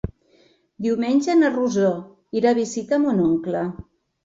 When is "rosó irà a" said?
1.57-2.59